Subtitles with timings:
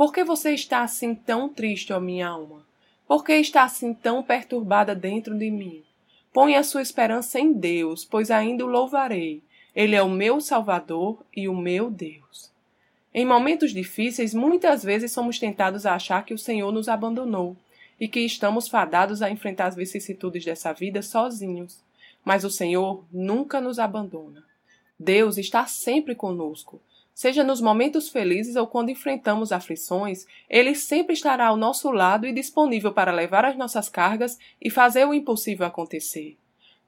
[0.00, 2.64] por que você está assim tão triste, ó minha alma?
[3.06, 5.82] Por que está assim tão perturbada dentro de mim?
[6.32, 9.42] Põe a sua esperança em Deus, pois ainda o louvarei.
[9.76, 12.50] Ele é o meu Salvador e o meu Deus.
[13.12, 17.54] Em momentos difíceis, muitas vezes somos tentados a achar que o Senhor nos abandonou
[18.00, 21.78] e que estamos fadados a enfrentar as vicissitudes dessa vida sozinhos.
[22.24, 24.42] Mas o Senhor nunca nos abandona.
[24.98, 26.80] Deus está sempre conosco
[27.20, 32.32] Seja nos momentos felizes ou quando enfrentamos aflições, Ele sempre estará ao nosso lado e
[32.32, 36.38] disponível para levar as nossas cargas e fazer o impossível acontecer.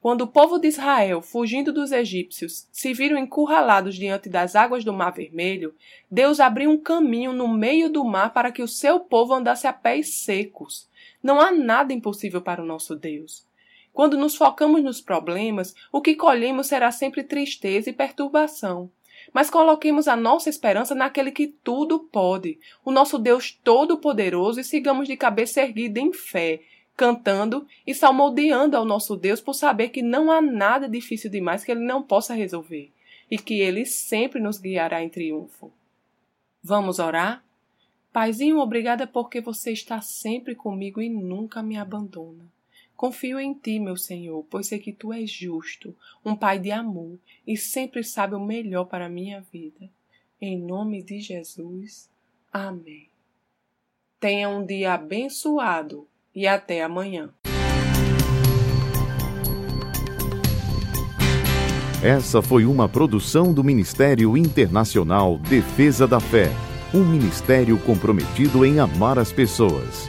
[0.01, 4.93] Quando o povo de Israel, fugindo dos egípcios, se viram encurralados diante das águas do
[4.95, 5.75] Mar Vermelho,
[6.11, 9.73] Deus abriu um caminho no meio do mar para que o seu povo andasse a
[9.75, 10.89] pés secos.
[11.23, 13.45] Não há nada impossível para o nosso Deus.
[13.93, 18.91] Quando nos focamos nos problemas, o que colhemos será sempre tristeza e perturbação.
[19.33, 25.07] Mas coloquemos a nossa esperança naquele que tudo pode, o nosso Deus Todo-Poderoso, e sigamos
[25.07, 26.61] de cabeça erguida em fé,
[26.97, 31.73] cantando e salmodiando ao nosso Deus por saber que não há nada difícil demais que
[31.73, 32.91] Ele não possa resolver
[33.31, 35.73] e que Ele sempre nos guiará em triunfo.
[36.63, 37.43] Vamos orar?
[38.13, 42.45] Paizinho, obrigada porque você está sempre comigo e nunca me abandona.
[43.03, 45.93] Confio em ti, meu Senhor, pois sei que tu és justo,
[46.25, 49.91] um Pai de amor e sempre sabe o melhor para a minha vida.
[50.41, 52.09] Em nome de Jesus.
[52.53, 53.09] Amém.
[54.21, 57.35] Tenha um dia abençoado e até amanhã.
[62.05, 66.51] Essa foi uma produção do Ministério Internacional Defesa da Fé,
[66.95, 70.09] um ministério comprometido em amar as pessoas,